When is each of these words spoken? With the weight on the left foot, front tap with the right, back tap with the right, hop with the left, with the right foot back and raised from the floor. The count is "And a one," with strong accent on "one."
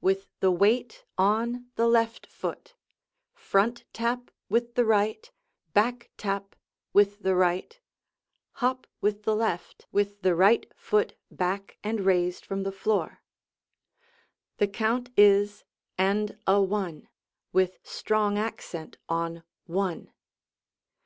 With 0.00 0.28
the 0.40 0.50
weight 0.50 1.04
on 1.18 1.66
the 1.74 1.86
left 1.86 2.26
foot, 2.26 2.74
front 3.34 3.84
tap 3.92 4.30
with 4.48 4.76
the 4.76 4.84
right, 4.86 5.30
back 5.74 6.10
tap 6.16 6.56
with 6.94 7.20
the 7.20 7.36
right, 7.36 7.78
hop 8.64 8.86
with 9.02 9.24
the 9.24 9.36
left, 9.36 9.86
with 9.92 10.22
the 10.22 10.34
right 10.34 10.64
foot 10.74 11.18
back 11.30 11.76
and 11.84 12.00
raised 12.00 12.46
from 12.46 12.62
the 12.62 12.72
floor. 12.72 13.20
The 14.56 14.68
count 14.68 15.10
is 15.18 15.64
"And 15.98 16.38
a 16.46 16.62
one," 16.62 17.06
with 17.52 17.78
strong 17.82 18.38
accent 18.38 18.96
on 19.06 19.42
"one." 19.66 20.14